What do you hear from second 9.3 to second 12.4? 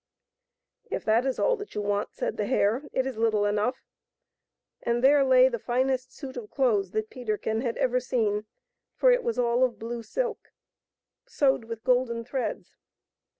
all of blue silk sewed with golden